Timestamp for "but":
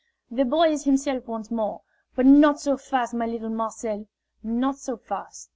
2.15-2.25